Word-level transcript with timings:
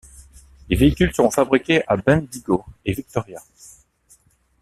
Les 0.67 0.75
véhicules 0.75 1.13
seront 1.13 1.29
fabriqués 1.29 1.83
à 1.87 1.95
Bendigo 1.95 2.65
et 2.83 2.93
Victoria. 2.93 3.39